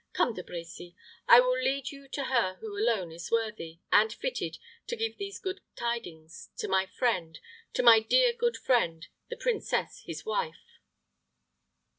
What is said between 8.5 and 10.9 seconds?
friend the princess, his wife."